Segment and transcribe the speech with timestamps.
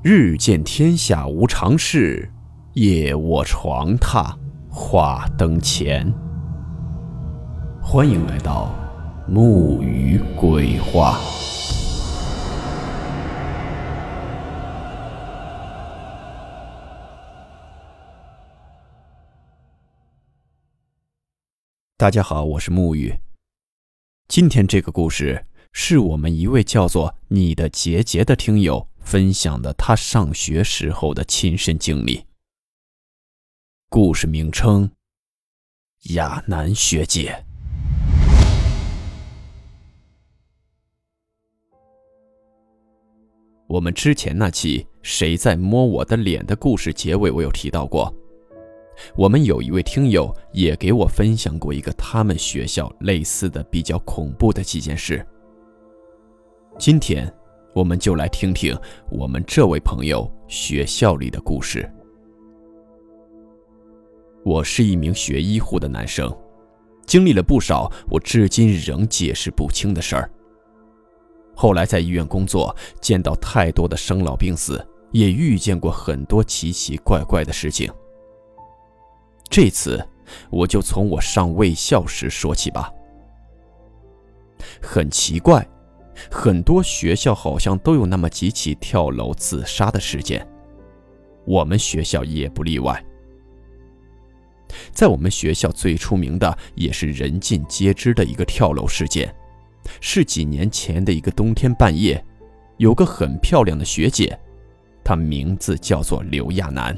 [0.00, 2.30] 日见天下无常事，
[2.74, 4.32] 夜卧床榻
[4.70, 6.14] 话灯前。
[7.82, 8.72] 欢迎来到
[9.26, 11.18] 木鱼鬼话。
[21.96, 23.18] 大家好，我是木鱼。
[24.28, 28.86] 今天这个故事是我们一位叫做你的杰杰的听友。
[29.08, 32.26] 分享的他上学时候的亲身经历。
[33.88, 34.90] 故事名称：
[36.10, 37.42] 亚楠学姐。
[43.66, 48.14] 我们之前那期“谁在摸我的脸”的故事结尾，我有提到过。
[49.16, 55.26] 我们有一位听友也给我分享过一个他们学校类似的比较恐怖的几件事。
[56.78, 57.34] 今天。
[57.74, 58.76] 我们就来听听
[59.10, 61.88] 我们这位朋友学校里的故事。
[64.44, 66.34] 我是一名学医护的男生，
[67.06, 70.30] 经历了不少我至今仍解释不清的事儿。
[71.54, 77.92] 后来在医院工作，见到太多的生老病死，也遇见过很多奇奇怪怪的事情。
[79.50, 80.04] 这次
[80.50, 82.90] 我就从我上卫校时说起吧。
[84.80, 85.68] 很奇怪。
[86.30, 90.46] 很多学校好像都有那么几起跳楼自杀的事件，
[91.44, 93.04] 我们学校也不例外。
[94.92, 99.34] 在我们学校最出名的，也是人尽皆知的一个跳楼事件，
[100.00, 102.22] 是几年前的一个冬天半夜，
[102.76, 104.38] 有个很漂亮的学姐，
[105.02, 106.94] 她名字叫做刘亚楠，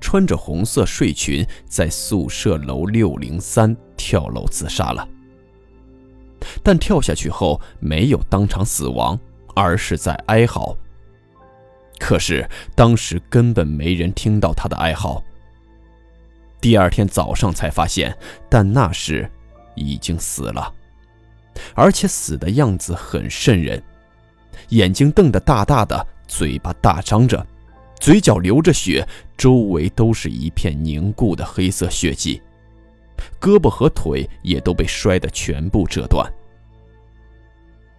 [0.00, 5.06] 穿着红色睡裙，在宿舍楼六零三跳楼自杀了。
[6.62, 9.18] 但跳下去后没有当场死亡，
[9.54, 10.76] 而是在哀嚎。
[11.98, 15.22] 可是当时根本没人听到他的哀嚎。
[16.60, 18.16] 第二天早上才发现，
[18.48, 19.30] 但那时
[19.74, 20.72] 已经死了，
[21.74, 23.82] 而且死的样子很瘆人，
[24.68, 27.44] 眼睛瞪得大大的，嘴巴大张着，
[27.98, 32.40] 嘴角流着血，周围都是一片凝固的黑色血迹。
[33.40, 36.30] 胳膊和腿也都被摔得全部折断。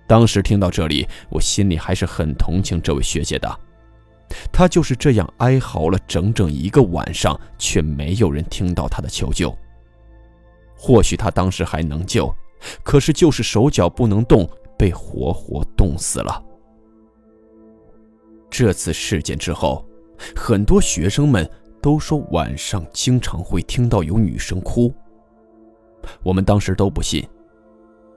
[0.06, 3.59] 当时听到这里，我心里还是很同情这位学姐的。
[4.51, 9.56] 她就是这样哀嚎了整整一个晚上，却没有人听到她的求救。
[10.75, 12.34] 或许她当时还能救，
[12.84, 14.47] 可是就是手脚不能动，
[14.78, 16.44] 被活活冻死了。
[18.50, 19.85] 这次事件之后，
[20.35, 21.50] 很多学生们
[21.81, 24.94] 都说晚上经常会听到有女生哭。
[26.24, 27.28] 我们当时都不信，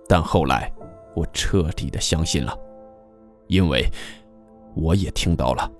[0.08, 0.72] 但后来
[1.14, 2.56] 我彻底的相信了，
[3.48, 3.86] 因为
[4.74, 5.70] 我也听到了。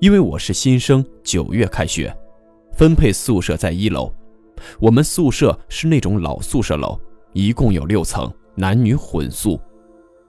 [0.00, 2.14] 因为我是新生，九月开学，
[2.72, 4.12] 分配宿舍在一楼。
[4.80, 7.00] 我们宿舍是那种老宿舍楼，
[7.32, 9.60] 一共有六层，男女混宿，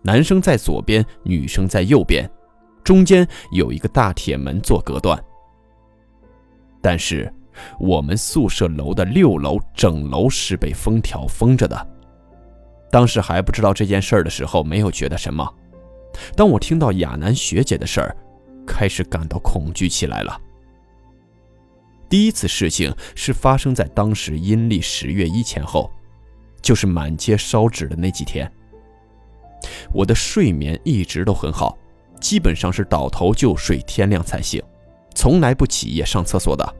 [0.02, 2.30] 男生在左边，女生在右边，
[2.84, 5.24] 中间有一个大铁门做隔断。
[6.82, 7.34] 但是。
[7.80, 11.88] 我们宿舍楼的六楼整楼是被封条封着的。
[12.92, 15.48] 当时还不知道这件事儿的时候，没有觉得什么。
[16.36, 18.16] 当我听到亚楠学姐的事儿，
[18.68, 20.40] 开始感到恐惧起来了。
[22.08, 25.92] 第一次事情是发生在当时阴历十月一前后，
[26.62, 28.52] 就是满街烧纸的那几天。
[29.92, 31.76] 我的睡眠一直都很好，
[32.22, 34.62] 基本上是倒头就睡，天亮才醒，
[35.16, 36.76] 从来不起夜上厕所的。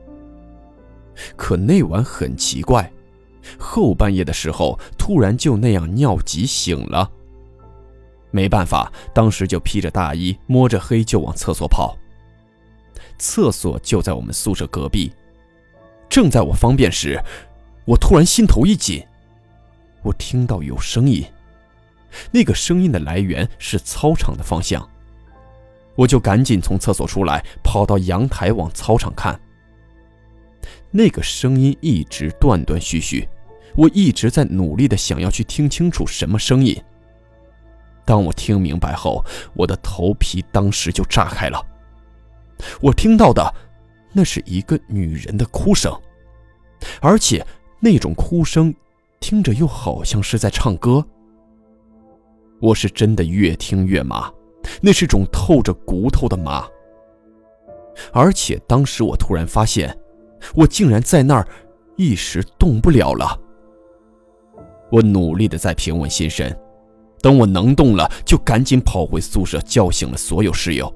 [1.36, 2.90] 可那晚很奇怪，
[3.58, 7.10] 后半夜的时候突然就那样尿急醒了。
[8.30, 11.96] 没办法，当时就披着大衣，摸着黑就往厕所跑。
[13.16, 15.12] 厕所就在我们宿舍隔壁。
[16.08, 17.20] 正在我方便时，
[17.84, 19.04] 我突然心头一紧，
[20.02, 21.24] 我听到有声音，
[22.32, 24.88] 那个声音的来源是操场的方向。
[25.94, 29.40] 我就赶紧从厕所出来，跑到阳台往操场看。
[30.96, 33.28] 那个声音一直断断续续，
[33.74, 36.80] 我一直在努力的想要去听清楚什么声音。
[38.04, 39.20] 当我听明白后，
[39.54, 41.60] 我的头皮当时就炸开了。
[42.80, 43.42] 我听到的，
[44.12, 45.92] 那是一个女人的哭声，
[47.00, 47.44] 而且
[47.80, 48.72] 那种哭声
[49.18, 51.04] 听着又好像是在唱歌。
[52.60, 54.32] 我是真的越听越麻，
[54.80, 56.64] 那是种透着骨头的麻。
[58.12, 59.92] 而且当时我突然发现。
[60.54, 61.46] 我竟然在那儿
[61.96, 63.38] 一时动不了了。
[64.90, 66.56] 我努力的在平稳心神，
[67.20, 70.92] 等我能动了，就赶紧跑回宿舍叫醒了所有室友，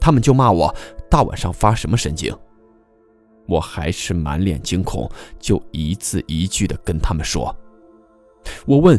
[0.00, 0.74] 他们就骂我
[1.08, 2.36] 大晚上发什么神经。
[3.46, 7.54] 我还是满脸惊恐，就一字一句的跟他们说
[8.66, 8.98] ：“我问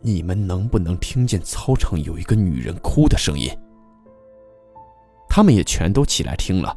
[0.00, 3.50] 你们能不能听见操场有一个女人哭的声音？”
[5.28, 6.76] 他们也全都起来听了，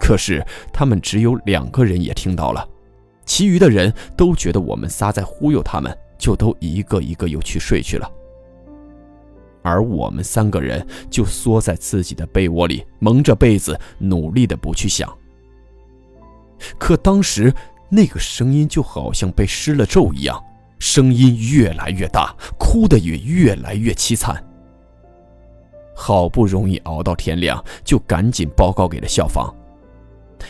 [0.00, 2.66] 可是他们只有两个人也听到了，
[3.26, 8.10] 其余的人都觉得我们仨在忽悠他们，就都一个一个又去睡去了。
[9.62, 15.08] 而我们三个人就缩在自己的被窝里，蒙着被子，努力的不去想。
[16.78, 17.52] 可当时
[17.90, 20.42] 那个声音就好像被施了咒一样，
[20.78, 24.42] 声音越来越大，哭的也越来越凄惨。
[25.94, 29.54] 好不容易熬到天亮，就赶紧报告给了校方，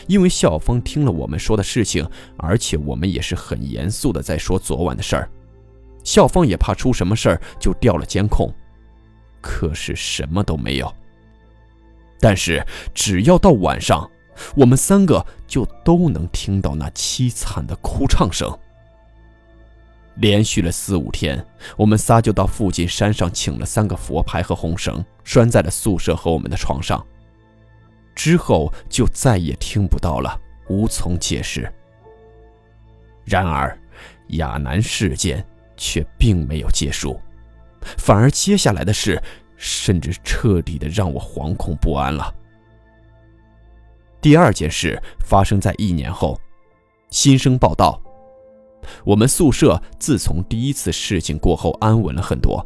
[0.07, 2.07] 因为校方听了我们说的事情，
[2.37, 5.29] 而且我们也是很严肃的在说昨晚的事儿，
[6.03, 8.53] 校方也怕出什么事儿，就调了监控，
[9.41, 10.93] 可是什么都没有。
[12.19, 14.09] 但是只要到晚上。
[14.55, 18.51] 我们三个就都能听到那凄惨的哭唱声。
[20.15, 21.45] 连续了四五天，
[21.77, 27.05] 我们仨就到附近山上请了三个佛牌和红绳，拴在了宿舍和我们的床上。
[28.23, 30.39] 之后就再也听不到了，
[30.69, 31.67] 无从解释。
[33.25, 33.75] 然而，
[34.27, 35.43] 亚楠事件
[35.75, 37.19] 却并没有结束，
[37.97, 39.19] 反而接下来的事，
[39.57, 42.31] 甚至彻底的让我惶恐不安了。
[44.21, 46.39] 第二件事发生在一年后，
[47.09, 47.99] 新生报道，
[49.03, 52.63] 我们宿舍自从第一次事情过后安稳了很多。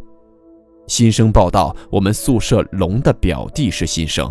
[0.85, 4.29] 新生报道，我们宿舍龙的表弟是新生，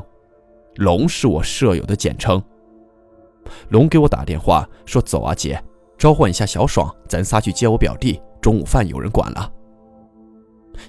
[0.77, 2.43] 龙是我舍友的简称。
[3.69, 5.63] 龙给我打电话说：“走啊，姐，
[5.99, 8.21] 召唤一下小爽，咱仨去接我表弟。
[8.41, 9.51] 中午饭有人管了。”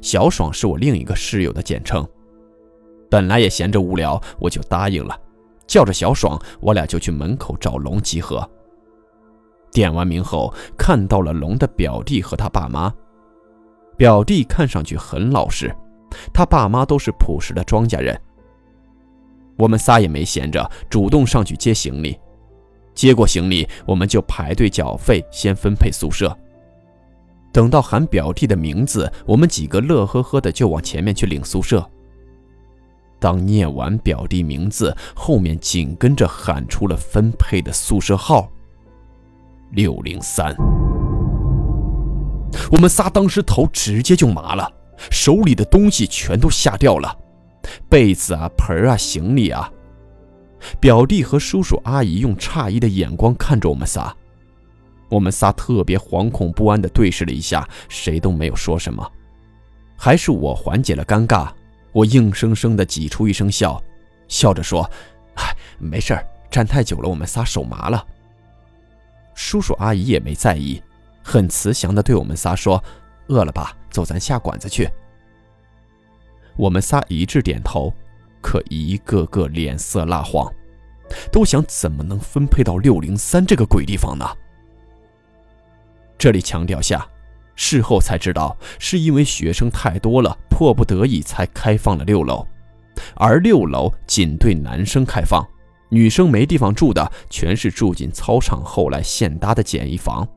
[0.01, 2.07] 小爽是我另一个室友的简称。
[3.09, 5.17] 本来也闲着无聊，我就答应了。
[5.67, 8.49] 叫着小爽，我俩就去门口找龙集合。
[9.71, 12.93] 点完名后，看到了龙的表弟和他爸妈。
[13.97, 15.73] 表弟看上去很老实，
[16.33, 18.19] 他爸妈都是朴实的庄稼人。
[19.57, 22.17] 我们仨也没闲着，主动上去接行李。
[22.93, 26.35] 接过行李，我们就排队缴费，先分配宿舍。
[27.51, 31.89] 等到喊表弟的名字，我们几个乐呵呵的就往前面去领宿舍。
[33.19, 38.49] 当念完表弟名字，后面紧跟着喊出了分配的宿舍号：
[39.71, 40.53] 六零三。
[42.71, 44.69] 我们仨当时头直接就麻了，
[45.09, 47.17] 手里的东西全都吓掉了，
[47.89, 49.71] 被子啊、盆啊、行李啊。
[50.79, 54.15] 表弟和叔叔阿姨用诧异的眼光看着我们仨，
[55.09, 59.11] 我们仨特别惶恐不安的对视了一下，谁都没有说什么，
[59.95, 61.49] 还是我缓解了尴尬。
[61.91, 63.81] 我硬生生的挤出一声笑，
[64.27, 64.89] 笑着说
[65.37, 68.05] ：“哎，没事儿，站太久了，我们仨手麻了。”
[69.35, 70.81] 叔叔阿姨也没在意，
[71.23, 72.83] 很慈祥的对我们仨说
[73.29, 73.77] ：“饿了吧？
[73.91, 74.89] 走，咱下馆子去。”
[76.55, 77.93] 我们仨一致点头，
[78.41, 80.51] 可一个个脸色蜡黄，
[81.31, 84.25] 都想怎么能分配到六零三这个鬼地方呢？
[86.17, 87.05] 这里强调下。
[87.57, 92.45] 事后才知道，是因为学生太多了，迫不得已才开放了六楼，
[93.15, 95.41] 而六楼仅对男生开放，
[95.87, 100.27] 女生没地方住的，全是住进操场后来现搭的简易房。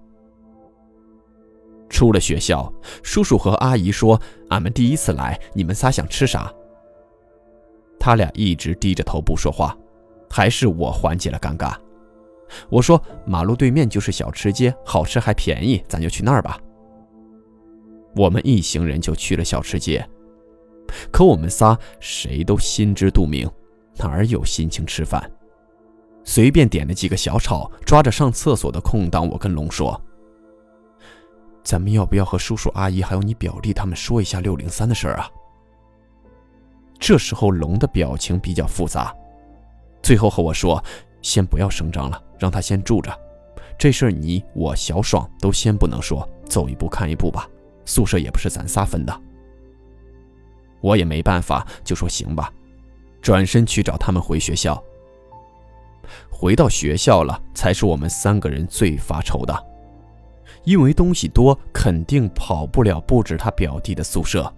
[1.88, 6.52] 出了学校，叔叔和阿姨说：“俺们第一次来，你们仨想吃啥？”
[7.98, 9.76] 他俩一直低着头不说话，
[10.30, 11.74] 还是我缓解了尴尬。
[12.70, 16.58] 我说：“马路对面就是小吃街，好吃还便宜，咱就去那儿吧。”
[18.16, 20.06] 我们一行人就去了小吃街，
[21.10, 23.48] 可我们仨谁都心知肚明，
[23.98, 25.30] 哪儿有心情吃饭？
[26.24, 30.00] 随便点了几个小炒，抓着上厕所的空档，我跟龙说
[31.68, 35.28] ：“咱们要不要和叔叔阿姨还有你表弟他们说一下六零三的事儿啊？”
[36.98, 39.14] 这时候龙的表情比较复杂，
[40.02, 40.82] 最后和我说
[41.20, 43.14] ：“先不要声张了，让他先住着。
[43.78, 47.46] 这事儿你我小爽都先不能说，走一步看一步吧。”
[47.84, 49.20] 宿舍也不是咱仨分的，
[50.80, 52.50] 我也没办法，就说行吧，
[53.20, 54.82] 转身去找他们回学校。
[56.30, 59.66] 回到学校了，才是我们三个人最发愁的，
[60.68, 64.52] 因为东西多，肯定跑不了布置他表弟的宿舍。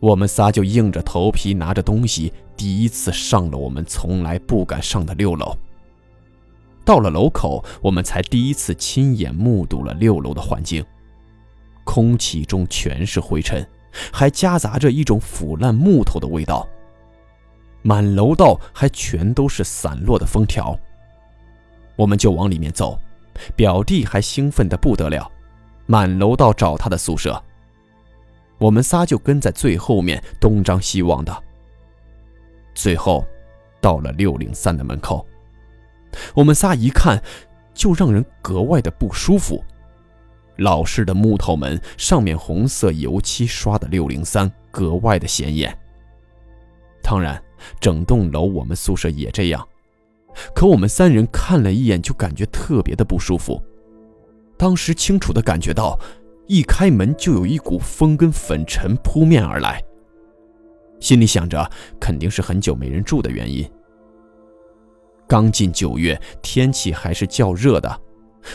[0.00, 5.56] 我们仨就硬着头皮拿着东西，第一次上了我们从来不敢上的六楼。
[6.84, 10.84] 到了楼口，我们才第一次亲眼目睹了六楼的环境。
[11.84, 13.64] 空气中全是灰尘，
[14.12, 16.66] 还夹杂着一种腐烂木头的味道。
[17.82, 20.76] 满楼道还全都是散落的封条。
[21.94, 22.98] 我们就往里面走，
[23.54, 25.30] 表弟还兴奋的不得了，
[25.86, 27.42] 满楼道找他的宿舍。
[28.58, 31.42] 我们仨就跟在最后面东张西望的。
[32.74, 33.26] 最后，
[33.80, 35.26] 到了六零三的门口，
[36.34, 37.22] 我们仨一看，
[37.74, 39.62] 就让人格外的不舒服。
[40.56, 45.76] 老式的木头门上面红色油漆刷的六零三格外的显眼。
[47.02, 47.42] 当然，
[47.78, 49.68] 整栋楼我们宿舍也这样。
[50.54, 53.62] 可我们三人看了一眼，就感觉特别的不舒服。
[54.56, 55.98] 当时清楚的感觉到，
[56.46, 59.82] 一开门就有一股风跟粉尘扑面而来。
[61.00, 63.68] 心里想着，肯定是很久没人住的原因。
[65.28, 68.00] 刚进九月，天气还是较热的，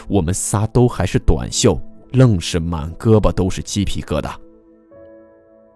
[0.08, 1.80] 我们仨都还是短袖，
[2.14, 4.34] 愣是满胳膊都是鸡皮疙瘩。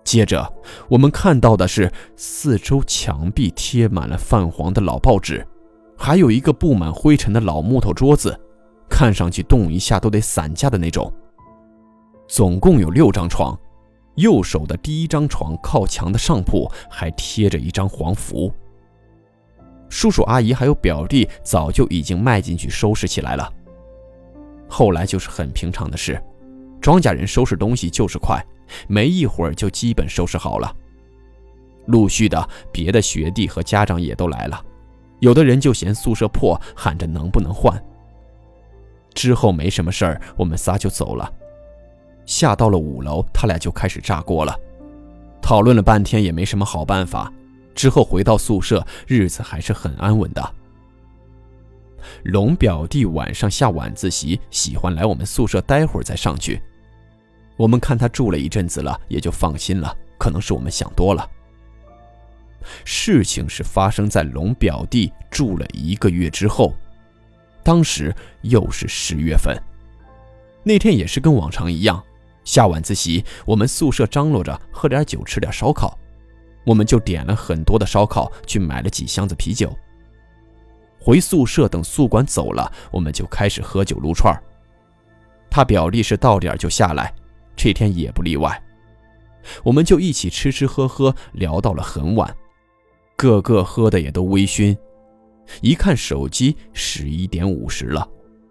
[0.04, 0.54] 接着，
[0.88, 5.46] 我们看到的是四周墙壁贴满了泛黄的老报纸。
[5.98, 8.38] 还有一个布满灰尘的老木头桌子，
[8.90, 11.12] 看上去动一下都得散架的那种。
[12.28, 13.58] 总共有六张床，
[14.16, 18.52] 右手的第一张床靠墙的上铺还贴着一张黄符。
[19.90, 23.52] 叔叔阿姨还有表弟早就已经迈进去收拾起来了。
[24.68, 26.22] 后来就是很平常的事，
[26.82, 28.44] 庄稼人收拾东西就是快，
[28.88, 30.76] 没一会儿就基本收拾好了。
[31.86, 34.60] 陆续的，别的学弟和家长也都来了。
[35.20, 37.82] 有的人就嫌宿舍破，喊着能不能换。
[39.14, 41.32] 之后没什么事儿，我们仨就走了。
[42.26, 44.54] 下到了五楼，他俩就开始炸锅了。
[45.42, 47.32] 讨论了半天也没什么好办法。
[47.74, 50.54] 之后回到宿舍，日子还是很安稳的。
[52.24, 56.62] 龙表弟晚上下晚自习，喜欢来我们宿舍待会儿再上去。
[57.58, 59.96] 我们看他住了一阵子了，也就放心了。
[60.18, 61.30] 可能是我们想多了。
[62.84, 66.74] 事情是发生在龙表弟住了一个月之后，
[67.64, 69.58] 当时又是十月份，
[70.64, 72.04] 那天也是跟往常一样，
[72.44, 75.98] 下晚自习，我们宿舍张罗着喝点酒，吃点烧烤，
[76.66, 79.76] 我们就点了很多的烧烤，去买了几箱子啤酒。
[81.00, 84.36] 回宿舍等宿管走了，我们就开始喝酒撸串
[85.50, 87.14] 他表弟是到点就下来，
[87.56, 88.62] 这天也不例外，
[89.64, 92.36] 我们就一起吃吃喝喝，聊到了很晚。
[93.16, 94.78] 个个喝的也都微醺，
[95.62, 98.08] 一看手机，十一点五十了，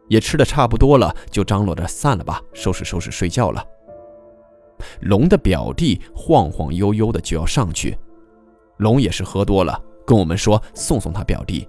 [0.09, 3.65] 也吃的差不多了，就张罗着散了吧，收拾收拾睡觉了。
[5.01, 7.97] 龙的表弟晃晃悠悠的就要上去，
[8.79, 11.69] 龙也是喝多了，跟我们说送送他表弟。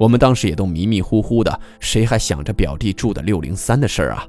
[0.00, 4.26] 我们当时也都迷迷糊糊的，谁还想着表弟住的六零三的事儿啊？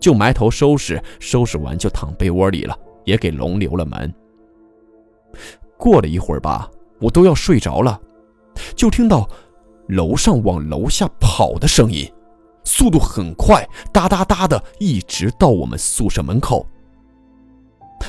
[0.00, 4.14] 就埋头收拾，收拾完就躺被窝里了，也给龙留了门。
[5.76, 6.70] 过了一会儿吧。
[7.00, 8.00] 我都要睡着了，
[8.76, 9.28] 就听到
[9.88, 12.10] 楼上往楼下跑的声音，
[12.64, 16.66] 速度很快，哒哒哒的，一直到我们宿舍门口。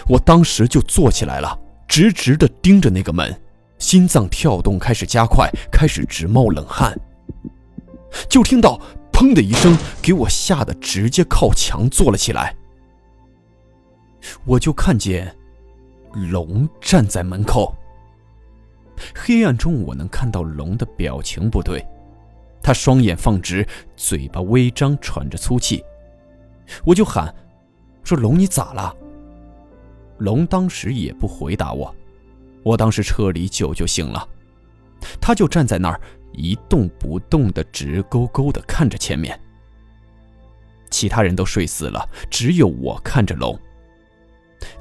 [0.07, 3.39] 我当时就坐起来了，直直的盯着那个门，
[3.77, 6.97] 心脏跳动开始加快，开始直冒冷汗。
[8.27, 8.79] 就听到
[9.13, 12.55] “砰”的一声，给我吓得直接靠墙坐了起来。
[14.45, 15.35] 我就看见
[16.13, 17.73] 龙站在门口。
[19.15, 21.85] 黑暗中，我能看到龙的表情不对，
[22.61, 23.65] 他双眼放直，
[23.95, 25.83] 嘴巴微张，喘着粗气。
[26.85, 27.33] 我就喊
[28.03, 28.95] ：“说龙，你咋了？”
[30.19, 31.95] 龙当时也不回答我。
[32.61, 34.27] 我当时车里酒就醒了，
[35.21, 35.99] 他就站在那儿
[36.33, 39.39] 一动不动的，直勾勾的看着前面。
[40.91, 43.57] 其他人都睡死了，只有我看着龙。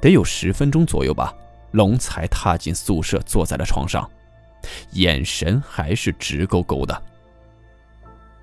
[0.00, 1.32] 得有十分钟左右吧。
[1.72, 4.08] 龙才踏进宿舍，坐在了床上，
[4.92, 7.02] 眼神还是直勾勾的。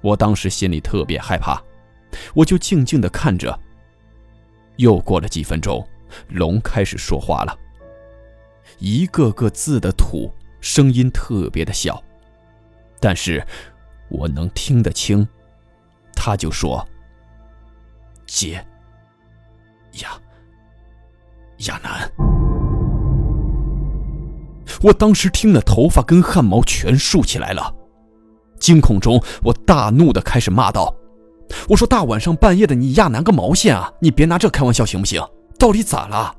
[0.02, 1.62] 我当时心里特别害怕，
[2.34, 3.60] 我就静静的看着。
[4.78, 5.88] 又过了几分钟，
[6.30, 7.58] 龙开始说话了，
[8.78, 12.04] 一个个字的吐，声音特别的小，
[13.00, 13.44] 但是
[14.10, 15.28] 我能听得清。
[16.14, 16.88] 他就说
[18.26, 18.66] ：“姐，
[20.02, 20.20] 亚
[21.68, 22.10] 亚楠。”
[24.86, 27.74] 我当时听了，头发跟汗毛全竖起来了。
[28.60, 30.96] 惊恐中，我大怒的开始骂道
[31.68, 33.92] ：“我说大晚上半夜的，你亚楠个毛线啊！
[34.00, 35.20] 你别拿这开玩笑行不行？
[35.58, 36.36] 到底咋了？”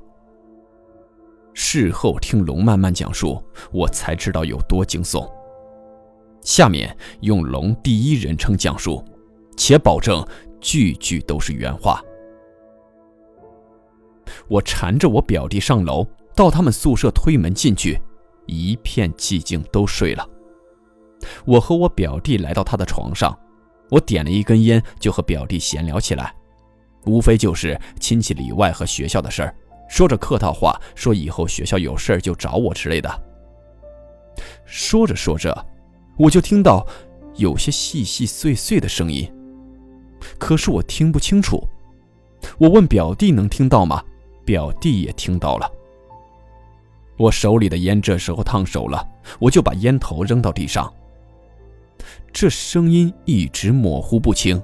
[1.54, 5.28] 事后听龙慢慢讲述，我才知道有多惊悚。
[6.42, 9.04] 下面用龙第一人称讲述，
[9.56, 10.24] 且保证
[10.60, 12.00] 句句都是原话。
[14.46, 18.00] 我缠着我表弟上楼，到他们宿舍推门进去。
[18.46, 20.28] 一片寂静，都睡了。
[21.44, 23.36] 我和我表弟来到他的床上，
[23.90, 26.34] 我点了一根烟，就和表弟闲聊起来，
[27.06, 29.54] 无非就是亲戚里外和学校的事儿，
[29.88, 33.22] 说着客套话，说以后学校有事儿就找我之类的。
[34.64, 35.66] 说着说着，
[36.18, 36.86] 我就听到
[37.36, 39.32] 有些细细碎碎的声音，
[40.38, 41.66] 可是我听不清楚。
[42.58, 44.02] 我问表弟能听到吗？
[44.44, 45.68] 表弟也听到了。
[47.16, 49.06] 我手里的烟这时候烫手了，
[49.38, 50.92] 我就把烟头扔到地上。
[52.32, 54.62] 这声音一直模糊不清，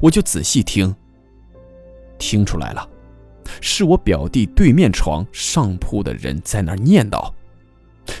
[0.00, 0.94] 我就仔细听，
[2.18, 2.88] 听出来了，
[3.60, 7.32] 是我表弟对面床上铺的人在那儿念叨，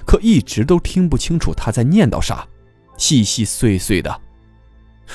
[0.06, 2.46] 可一直都听不清楚他在念叨啥，
[2.96, 4.20] 细细碎碎的。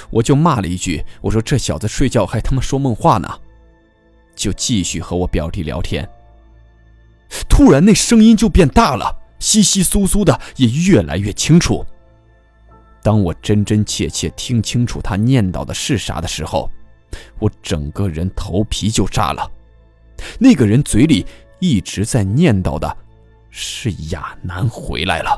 [0.09, 3.39] 我就骂了一句：“我说这小子睡觉还他妈说梦话呢。”
[4.35, 6.05] 就继续和我表弟聊天。
[7.49, 11.85] 突然，那声音就变大了，稀稀疏疏的，也越来越清楚。
[13.01, 16.69] 当我真真切切听清楚他念叨的是啥的时候，
[17.39, 19.49] 我整个人头皮就炸了。
[20.39, 21.25] 那个人嘴里
[21.59, 22.97] 一直在念叨的，
[23.49, 25.37] 是亚楠回来了。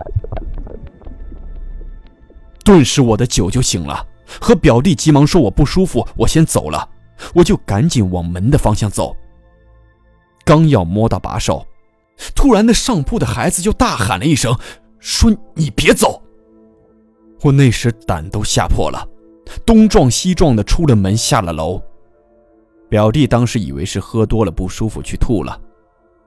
[2.64, 4.06] 顿时，我的酒就醒了，
[4.42, 6.90] 和表弟急忙说我不舒服，我先走了。
[7.34, 9.16] 我就赶紧往门的方向走。
[10.46, 11.66] 刚要摸到把手，
[12.36, 14.58] 突然那上铺的孩子就大喊了一声，
[15.00, 16.22] 说：“你别走！”
[17.44, 19.08] 我那时胆都吓破了，
[19.66, 21.82] 东撞西撞的出了门，下了楼。
[22.90, 25.60] 表弟当时以为是喝多了不舒服去吐了，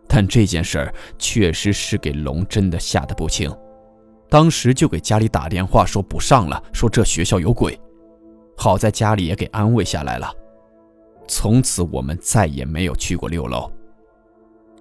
[0.07, 3.51] 但这件事儿确实是给龙真的吓得不轻，
[4.29, 7.79] 当时就给家里打电话说不上了，说这学校有鬼。
[8.57, 10.31] 好在家里也给安慰下来了。
[11.27, 13.71] 从此我们再也没有去过六楼。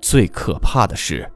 [0.02, 1.30] 最可怕的是，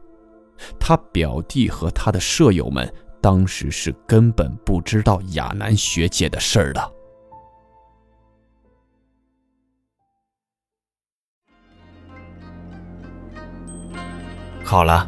[0.79, 6.91] 他表弟和他的舍友们当时是根本不知道亚楠学姐的事儿的。
[14.63, 15.07] 好了，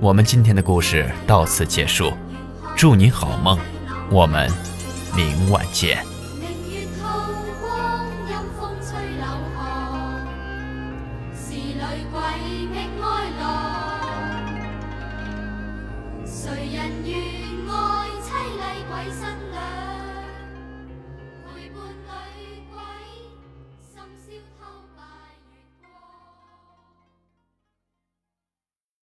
[0.00, 2.12] 我们今天的故事到此结束，
[2.76, 3.58] 祝你好梦，
[4.10, 4.50] 我们
[5.16, 6.15] 明晚见。